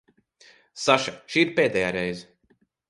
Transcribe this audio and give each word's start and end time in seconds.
Saša, 0.85 1.15
šī 1.35 1.45
ir 1.47 1.55
pēdējā 1.61 1.95
reize. 1.99 2.29